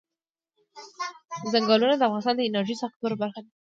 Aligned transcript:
چنګلونه 1.51 1.93
د 1.97 2.01
افغانستان 2.07 2.35
د 2.37 2.41
انرژۍ 2.49 2.75
سکتور 2.83 3.11
برخه 3.21 3.39
ده. 3.45 3.51